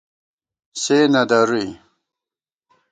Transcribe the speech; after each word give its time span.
سے 0.81 0.97
نہ 1.11 1.21
درُوئی 1.29 1.67